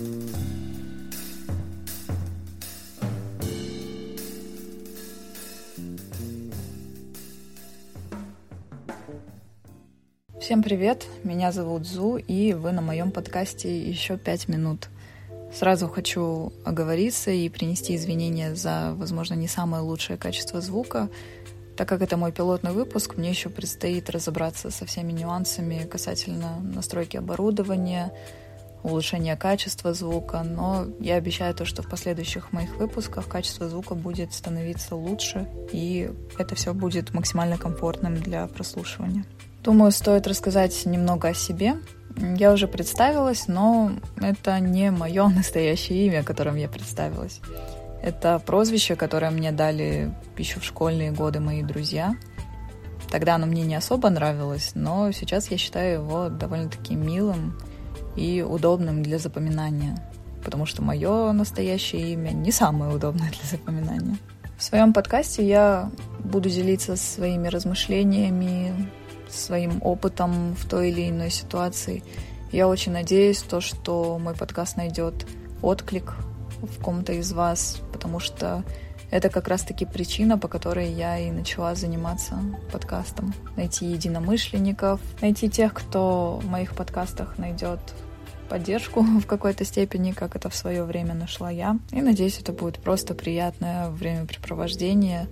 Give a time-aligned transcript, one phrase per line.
[0.00, 0.12] Всем
[10.62, 14.88] привет, меня зовут Зу, и вы на моем подкасте «Еще пять минут».
[15.52, 21.10] Сразу хочу оговориться и принести извинения за, возможно, не самое лучшее качество звука.
[21.76, 27.18] Так как это мой пилотный выпуск, мне еще предстоит разобраться со всеми нюансами касательно настройки
[27.18, 28.14] оборудования,
[28.82, 34.32] улучшения качества звука, но я обещаю то, что в последующих моих выпусках качество звука будет
[34.32, 39.24] становиться лучше, и это все будет максимально комфортным для прослушивания.
[39.62, 41.76] Думаю, стоит рассказать немного о себе.
[42.16, 47.40] Я уже представилась, но это не мое настоящее имя, которым я представилась.
[48.02, 52.14] Это прозвище, которое мне дали еще в школьные годы мои друзья.
[53.10, 57.58] Тогда оно мне не особо нравилось, но сейчас я считаю его довольно-таки милым
[58.20, 59.96] и удобным для запоминания,
[60.44, 64.18] потому что мое настоящее имя не самое удобное для запоминания.
[64.58, 65.90] В своем подкасте я
[66.22, 68.90] буду делиться своими размышлениями,
[69.30, 72.02] своим опытом в той или иной ситуации.
[72.52, 75.26] Я очень надеюсь, то, что мой подкаст найдет
[75.62, 76.14] отклик
[76.60, 78.64] в ком-то из вас, потому что
[79.10, 82.38] это как раз-таки причина, по которой я и начала заниматься
[82.70, 83.32] подкастом.
[83.56, 87.80] Найти единомышленников, найти тех, кто в моих подкастах найдет
[88.50, 91.78] поддержку в какой-то степени, как это в свое время нашла я.
[91.92, 95.28] И надеюсь, это будет просто приятное времяпрепровождение,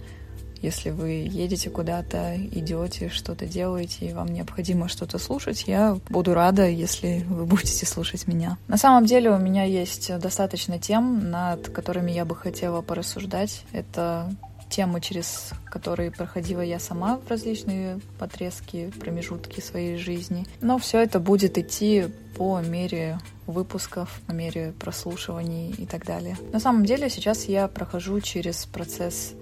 [0.62, 6.68] если вы едете куда-то, идете, что-то делаете, и вам необходимо что-то слушать, я буду рада,
[6.68, 8.58] если вы будете слушать меня.
[8.66, 13.62] На самом деле у меня есть достаточно тем, над которыми я бы хотела порассуждать.
[13.72, 14.32] Это
[14.78, 20.46] темы, через которые проходила я сама в различные подрезки, промежутки своей жизни.
[20.60, 23.18] Но все это будет идти по мере
[23.48, 26.36] выпусков, по мере прослушиваний и так далее.
[26.52, 29.34] На самом деле сейчас я прохожу через процесс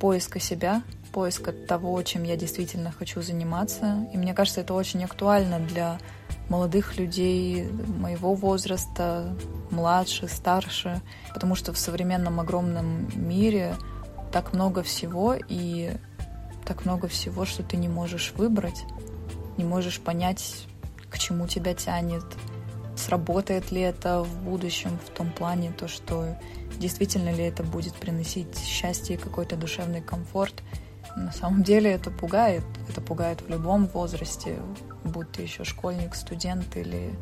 [0.00, 4.06] поиска себя, поиска того, чем я действительно хочу заниматься.
[4.12, 5.98] И мне кажется, это очень актуально для
[6.50, 7.66] молодых людей
[7.98, 9.34] моего возраста,
[9.70, 11.00] младше, старше,
[11.32, 13.76] потому что в современном огромном мире
[14.34, 15.92] так много всего и
[16.64, 18.84] так много всего, что ты не можешь выбрать,
[19.56, 20.66] не можешь понять,
[21.08, 22.24] к чему тебя тянет,
[22.96, 26.36] сработает ли это в будущем в том плане, то, что
[26.80, 30.64] действительно ли это будет приносить счастье и какой-то душевный комфорт.
[31.14, 32.64] На самом деле это пугает.
[32.88, 34.58] Это пугает в любом возрасте,
[35.04, 37.14] будь ты еще школьник, студент или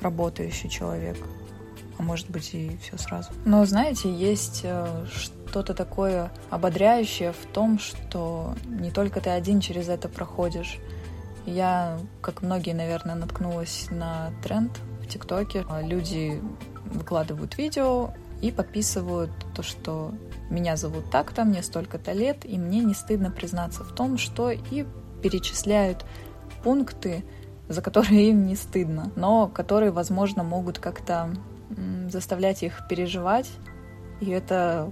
[0.00, 1.18] работающий человек.
[1.98, 3.30] А может быть и все сразу.
[3.44, 5.04] Но знаете, есть э,
[5.50, 10.78] что-то такое ободряющее в том, что не только ты один через это проходишь.
[11.44, 14.70] Я, как многие, наверное, наткнулась на тренд
[15.02, 15.64] в ТикТоке.
[15.82, 16.40] Люди
[16.84, 20.12] выкладывают видео, и подписывают то, что
[20.48, 24.86] меня зовут так-то, мне столько-то лет, и мне не стыдно признаться в том, что и
[25.20, 26.06] перечисляют
[26.62, 27.22] пункты,
[27.68, 31.30] за которые им не стыдно, но которые, возможно, могут как-то
[32.08, 33.50] заставлять их переживать,
[34.20, 34.90] и это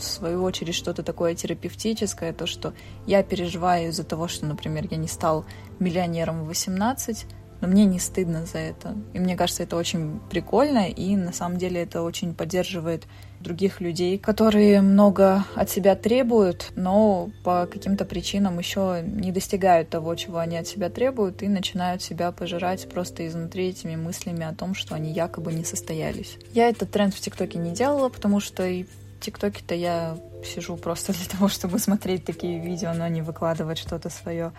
[0.00, 2.72] свою очередь что-то такое терапевтическое, то, что
[3.06, 5.44] я переживаю из-за того, что, например, я не стал
[5.78, 7.26] миллионером в 18,
[7.62, 8.96] но мне не стыдно за это.
[9.14, 13.04] И мне кажется, это очень прикольно, и на самом деле это очень поддерживает
[13.38, 20.14] других людей, которые много от себя требуют, но по каким-то причинам еще не достигают того,
[20.16, 24.74] чего они от себя требуют, и начинают себя пожирать просто изнутри этими мыслями о том,
[24.74, 26.38] что они якобы не состоялись.
[26.52, 28.86] Я этот тренд в ТикТоке не делала, потому что и
[29.22, 34.52] ТикТоке-то я сижу просто для того, чтобы смотреть такие видео, но не выкладывать что-то свое.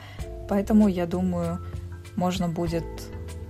[0.49, 1.59] Поэтому я думаю,
[2.15, 2.85] можно будет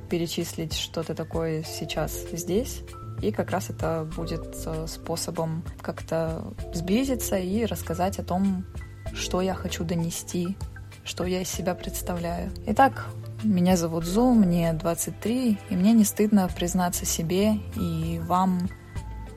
[0.09, 2.81] перечислить что-то такое сейчас здесь,
[3.21, 8.65] и как раз это будет э, способом как-то сблизиться и рассказать о том,
[9.13, 10.57] что я хочу донести,
[11.03, 12.51] что я из себя представляю.
[12.67, 13.07] Итак,
[13.43, 18.69] меня зовут Зу, мне 23, и мне не стыдно признаться себе и вам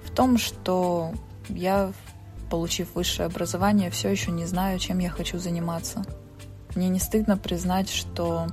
[0.04, 1.12] в том, что
[1.48, 1.92] я,
[2.50, 6.04] получив высшее образование, все еще не знаю, чем я хочу заниматься.
[6.74, 8.46] Мне не стыдно признать, что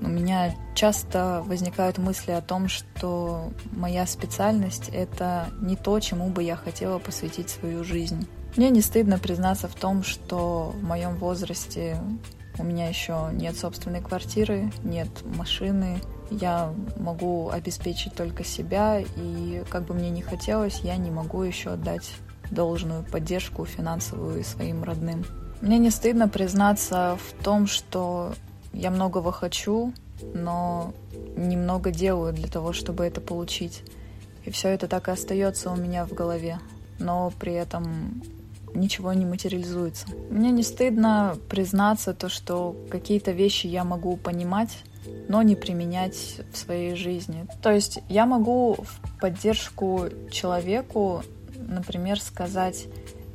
[0.00, 6.42] у меня часто возникают мысли о том, что моя специальность— это не то, чему бы
[6.42, 8.26] я хотела посвятить свою жизнь.
[8.56, 12.00] Мне не стыдно признаться в том, что в моем возрасте
[12.58, 15.98] у меня еще нет собственной квартиры, нет машины,
[16.30, 21.70] я могу обеспечить только себя, и как бы мне ни хотелось, я не могу еще
[21.70, 22.14] отдать
[22.50, 25.24] должную поддержку финансовую своим родным.
[25.60, 28.34] Мне не стыдно признаться в том, что
[28.72, 29.92] я многого хочу,
[30.34, 30.92] но
[31.36, 33.82] немного делаю для того, чтобы это получить.
[34.44, 36.58] И все это так и остается у меня в голове.
[36.98, 38.22] Но при этом
[38.74, 40.06] ничего не материализуется.
[40.30, 44.78] Мне не стыдно признаться то, что какие-то вещи я могу понимать,
[45.28, 47.46] но не применять в своей жизни.
[47.62, 51.22] То есть я могу в поддержку человеку,
[51.58, 52.86] например, сказать,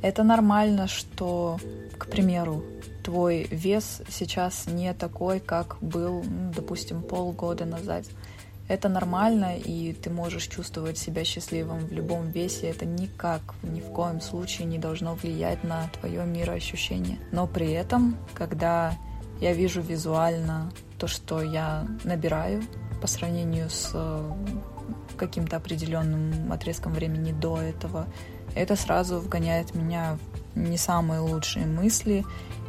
[0.02, 1.58] это нормально, что,
[1.96, 2.64] к примеру,
[3.02, 8.04] твой вес сейчас не такой, как был, ну, допустим, полгода назад.
[8.68, 12.68] Это нормально, и ты можешь чувствовать себя счастливым в любом весе.
[12.68, 17.18] Это никак, ни в коем случае не должно влиять на твое мироощущение.
[17.32, 18.94] Но при этом, когда
[19.40, 22.62] я вижу визуально то, что я набираю
[23.00, 23.92] по сравнению с
[25.26, 28.06] каким-то определенным отрезком времени до этого,
[28.56, 30.18] это сразу вгоняет меня
[30.54, 32.24] в не самые лучшие мысли.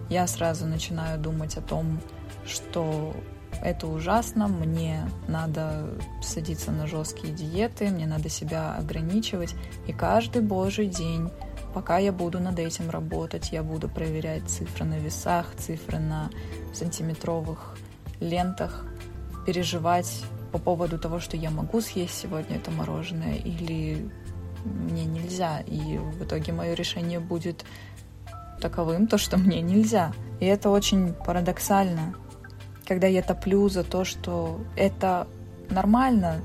[0.10, 2.00] Я сразу начинаю думать о том,
[2.46, 3.14] что
[3.62, 5.90] это ужасно, мне надо
[6.22, 9.56] садиться на жесткие диеты, мне надо себя ограничивать.
[9.88, 11.30] И каждый божий день,
[11.74, 16.30] пока я буду над этим работать, я буду проверять цифры на весах, цифры на
[16.74, 17.78] сантиметровых
[18.20, 18.86] лентах,
[19.46, 20.24] переживать
[20.54, 24.08] по поводу того, что я могу съесть сегодня это мороженое или
[24.64, 25.62] мне нельзя.
[25.62, 27.66] И в итоге мое решение будет
[28.62, 30.14] таковым, то, что мне нельзя.
[30.40, 32.14] И это очень парадоксально,
[32.88, 35.28] когда я топлю за то, что это
[35.72, 36.42] нормально,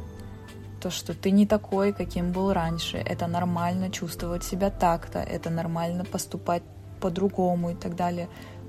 [0.80, 6.04] то, что ты не такой, каким был раньше, это нормально чувствовать себя так-то, это нормально
[6.04, 6.62] поступать
[7.00, 8.28] по-другому и так далее.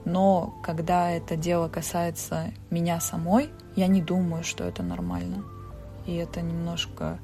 [0.09, 5.43] Но когда это дело касается меня самой, я не думаю, что это нормально.
[6.07, 7.19] И это немножко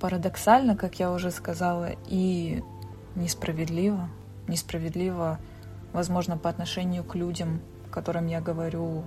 [0.00, 2.62] парадоксально, как я уже сказала, и
[3.14, 4.10] несправедливо.
[4.48, 5.38] Несправедливо,
[5.94, 9.04] возможно, по отношению к людям, которым я говорю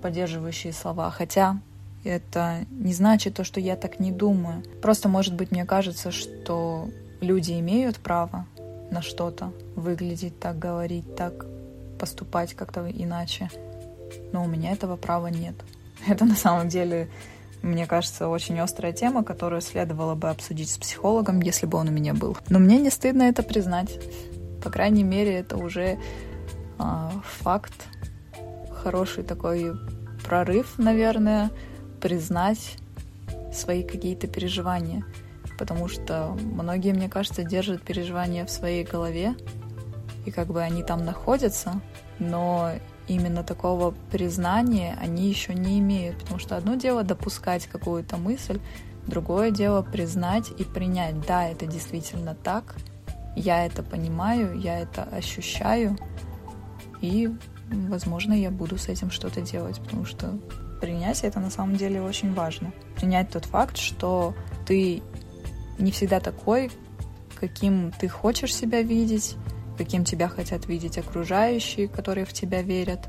[0.00, 1.10] поддерживающие слова.
[1.10, 1.58] Хотя
[2.04, 4.62] это не значит то, что я так не думаю.
[4.80, 6.88] Просто, может быть, мне кажется, что
[7.20, 8.46] люди имеют право
[8.92, 11.44] на что-то, выглядеть так, говорить так,
[11.98, 13.50] поступать как-то иначе.
[14.32, 15.54] Но у меня этого права нет.
[16.08, 17.08] Это на самом деле,
[17.62, 21.92] мне кажется, очень острая тема, которую следовало бы обсудить с психологом, если бы он у
[21.92, 22.36] меня был.
[22.48, 23.98] Но мне не стыдно это признать.
[24.62, 25.98] По крайней мере, это уже
[26.78, 27.74] э, факт,
[28.72, 29.72] хороший такой
[30.24, 31.50] прорыв, наверное,
[32.00, 32.76] признать
[33.52, 35.04] свои какие-то переживания.
[35.58, 39.34] Потому что многие, мне кажется, держат переживания в своей голове,
[40.28, 41.80] и как бы они там находятся,
[42.18, 42.72] но
[43.08, 46.18] именно такого признания они еще не имеют.
[46.18, 48.60] Потому что одно дело допускать какую-то мысль,
[49.06, 52.76] другое дело признать и принять, да, это действительно так,
[53.36, 55.96] я это понимаю, я это ощущаю,
[57.00, 57.30] и
[57.70, 60.38] возможно, я буду с этим что-то делать, потому что
[60.80, 62.72] принять это на самом деле очень важно.
[62.96, 64.34] Принять тот факт, что
[64.66, 65.02] ты
[65.78, 66.70] не всегда такой,
[67.40, 69.36] каким ты хочешь себя видеть,
[69.78, 73.08] каким тебя хотят видеть окружающие, которые в тебя верят.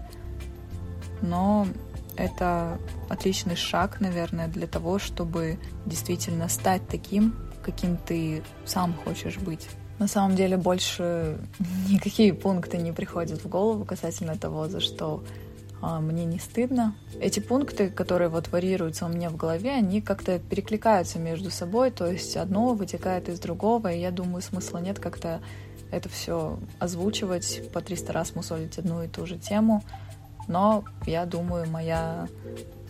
[1.21, 1.68] Но
[2.16, 2.80] это
[3.10, 9.68] отличный шаг, наверное, для того, чтобы действительно стать таким, каким ты сам хочешь быть.
[9.98, 11.38] На самом деле больше
[11.89, 15.24] никакие пункты не приходят в голову касательно того, за что
[15.81, 16.95] а, мне не стыдно.
[17.19, 22.06] Эти пункты, которые вот варьируются у меня в голове, они как-то перекликаются между собой, то
[22.06, 25.42] есть одно вытекает из другого, и я думаю, смысла нет как-то
[25.91, 29.83] это все озвучивать, по 300 раз мусолить одну и ту же тему.
[30.47, 32.27] Но я думаю, моя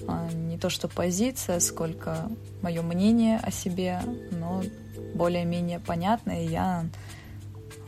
[0.07, 2.29] а, не то что позиция, сколько
[2.61, 4.01] мое мнение о себе,
[4.31, 4.63] но
[5.13, 6.85] более-менее понятно, и я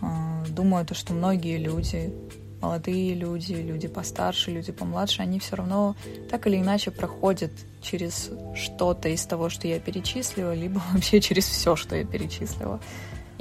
[0.01, 2.13] э, думаю, то, что многие люди,
[2.61, 5.95] молодые люди, люди постарше, люди помладше, они все равно
[6.29, 7.51] так или иначе проходят
[7.81, 12.79] через что-то из того, что я перечислила, либо вообще через все, что я перечислила.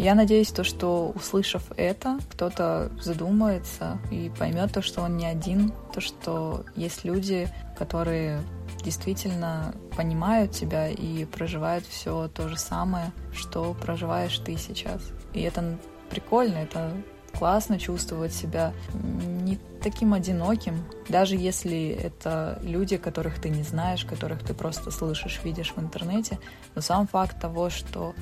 [0.01, 5.75] Я надеюсь, то, что услышав это, кто-то задумается и поймет то, что он не один,
[5.93, 8.41] то, что есть люди, которые
[8.83, 15.03] действительно понимают тебя и проживают все то же самое, что проживаешь ты сейчас.
[15.35, 15.77] И это
[16.09, 16.95] прикольно, это
[17.39, 24.43] классно чувствовать себя не таким одиноким, даже если это люди, которых ты не знаешь, которых
[24.43, 26.39] ты просто слышишь, видишь в интернете.
[26.75, 28.15] Но сам факт того, что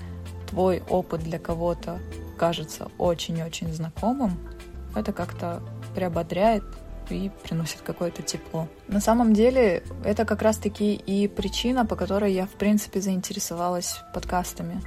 [0.49, 1.99] твой опыт для кого-то
[2.37, 4.39] кажется очень-очень знакомым,
[4.95, 5.63] это как-то
[5.95, 6.65] приободряет
[7.11, 8.69] и приносит какое-то тепло.
[8.87, 14.83] На самом деле, это как раз-таки и причина, по которой я, в принципе, заинтересовалась подкастами.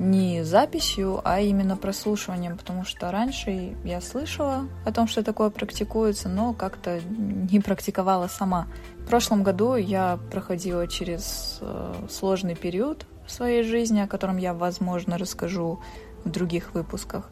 [0.00, 6.28] Не записью, а именно прослушиванием, потому что раньше я слышала о том, что такое практикуется,
[6.28, 8.66] но как-то не практиковала сама.
[8.98, 14.54] В прошлом году я проходила через э, сложный период в своей жизни, о котором я,
[14.54, 15.80] возможно, расскажу
[16.24, 17.30] в других выпусках.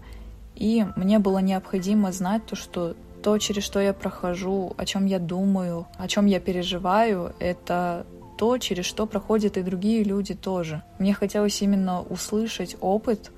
[0.54, 5.18] И мне было необходимо знать то, что то, через что я прохожу, о чем я
[5.18, 8.04] думаю, о чем я переживаю, это
[8.36, 10.82] то, через что проходят и другие люди тоже.
[10.98, 13.30] Мне хотелось именно услышать опыт,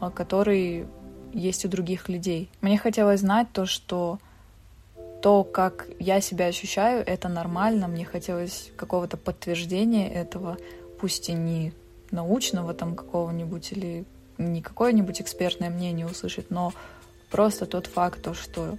[0.00, 0.86] а, который
[1.32, 2.50] есть у других людей.
[2.60, 4.18] Мне хотелось знать то, что
[5.22, 7.88] то, как я себя ощущаю, это нормально.
[7.88, 10.56] Мне хотелось какого-то подтверждения этого,
[11.00, 11.72] пусть и не
[12.10, 14.04] научного там какого-нибудь или
[14.38, 16.72] не какое-нибудь экспертное мнение услышать, но
[17.30, 18.76] просто тот факт, то, что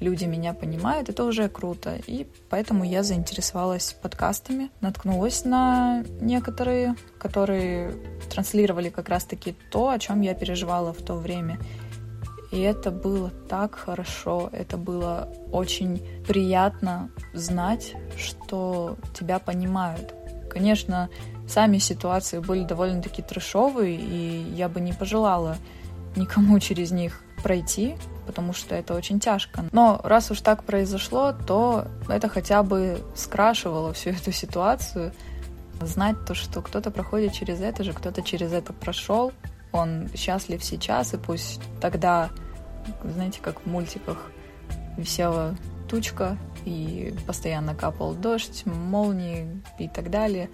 [0.00, 1.98] люди меня понимают, это уже круто.
[2.06, 7.94] И поэтому я заинтересовалась подкастами, наткнулась на некоторые, которые
[8.30, 11.58] транслировали как раз-таки то, о чем я переживала в то время.
[12.52, 20.14] И это было так хорошо, это было очень приятно знать, что тебя понимают.
[20.56, 21.10] Конечно,
[21.46, 25.58] сами ситуации были довольно-таки трешовые, и я бы не пожелала
[26.16, 27.96] никому через них пройти,
[28.26, 29.66] потому что это очень тяжко.
[29.70, 35.12] Но раз уж так произошло, то это хотя бы скрашивало всю эту ситуацию.
[35.82, 39.32] Знать то, что кто-то проходит через это же, кто-то через это прошел,
[39.72, 42.30] он счастлив сейчас, и пусть тогда,
[43.04, 44.30] знаете, как в мультиках,
[44.96, 45.54] висела
[45.86, 50.50] тучка, и постоянно капал дождь, молнии и так далее,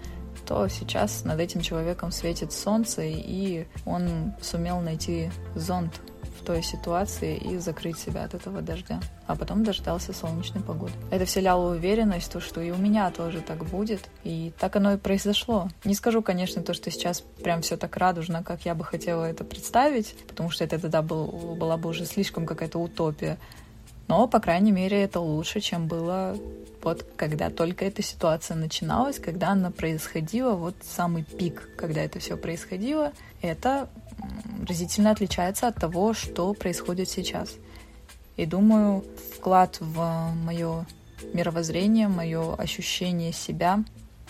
[0.47, 6.01] то сейчас над этим человеком светит солнце, и он сумел найти зонт
[6.39, 8.99] в той ситуации и закрыть себя от этого дождя.
[9.27, 10.91] А потом дождался солнечной погоды.
[11.09, 14.01] Это вселяло уверенность, то, что и у меня тоже так будет.
[14.23, 15.69] И так оно и произошло.
[15.85, 19.43] Не скажу, конечно, то, что сейчас прям все так радужно, как я бы хотела это
[19.43, 23.37] представить, потому что это тогда был, была бы уже слишком какая-то утопия.
[24.07, 26.37] Но, по крайней мере, это лучше, чем было
[26.83, 32.35] вот когда только эта ситуация начиналась, когда она происходила, вот самый пик, когда это все
[32.35, 33.89] происходило, это
[34.67, 37.55] разительно отличается от того, что происходит сейчас.
[38.35, 39.05] И думаю,
[39.35, 40.85] вклад в мое
[41.33, 43.83] мировоззрение, мое ощущение себя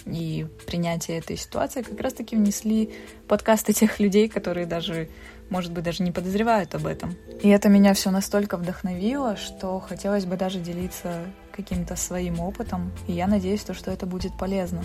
[0.05, 2.93] и принятие этой ситуации как раз-таки внесли
[3.27, 5.09] подкасты тех людей, которые даже
[5.49, 7.15] может быть, даже не подозревают об этом.
[7.41, 13.13] И это меня все настолько вдохновило, что хотелось бы даже делиться каким-то своим опытом, и
[13.13, 14.81] я надеюсь, то, что это будет полезно.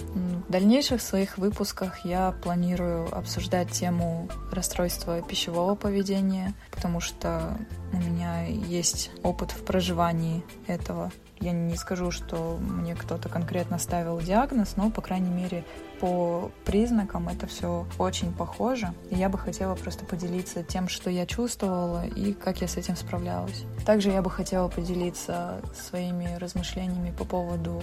[0.48, 7.56] В дальнейших своих выпусках я планирую обсуждать тему расстройства пищевого поведения, потому что
[7.92, 11.10] у меня есть опыт в проживании этого.
[11.40, 15.64] Я не скажу, что мне кто-то конкретно ставил диагноз, но, по крайней мере,
[16.00, 18.92] по признакам это все очень похоже.
[19.10, 22.96] И я бы хотела просто поделиться тем, что я чувствовала и как я с этим
[22.96, 23.64] справлялась.
[23.84, 27.82] Также я бы хотела поделиться своими размышлениями по поводу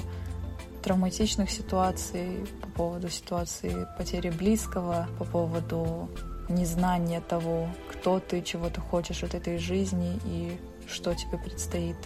[0.84, 6.10] травматичных ситуаций, по поводу ситуации потери близкого, по поводу
[6.48, 11.98] незнания того, кто ты, чего ты хочешь от этой жизни и что тебе предстоит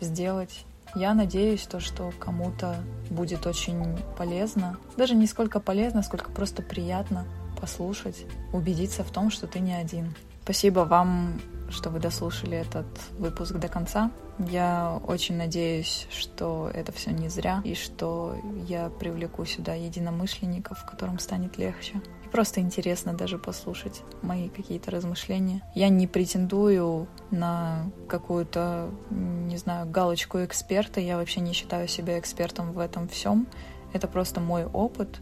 [0.00, 2.76] сделать я надеюсь, то, что кому-то
[3.10, 4.78] будет очень полезно.
[4.96, 7.24] Даже не сколько полезно, сколько просто приятно
[7.60, 10.14] послушать, убедиться в том, что ты не один.
[10.42, 12.86] Спасибо вам, что вы дослушали этот
[13.18, 14.10] выпуск до конца.
[14.38, 18.36] Я очень надеюсь, что это все не зря, и что
[18.66, 22.00] я привлеку сюда единомышленников, которым станет легче
[22.34, 25.62] просто интересно даже послушать мои какие-то размышления.
[25.76, 30.98] Я не претендую на какую-то, не знаю, галочку эксперта.
[30.98, 33.46] Я вообще не считаю себя экспертом в этом всем.
[33.92, 35.20] Это просто мой опыт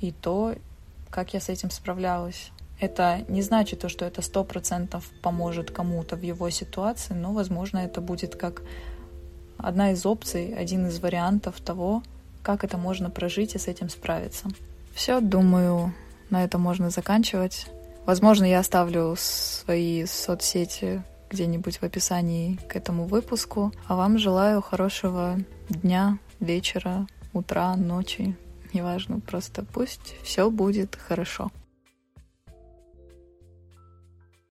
[0.00, 0.54] и то,
[1.10, 2.50] как я с этим справлялась.
[2.80, 7.78] Это не значит то, что это сто процентов поможет кому-то в его ситуации, но, возможно,
[7.78, 8.62] это будет как
[9.56, 12.02] одна из опций, один из вариантов того,
[12.42, 14.48] как это можно прожить и с этим справиться.
[14.94, 15.92] Все, думаю,
[16.30, 17.66] на этом можно заканчивать.
[18.06, 23.72] Возможно, я оставлю свои соцсети где-нибудь в описании к этому выпуску.
[23.86, 25.36] А вам желаю хорошего
[25.68, 28.36] дня, вечера, утра, ночи.
[28.72, 31.50] Неважно, просто пусть все будет хорошо.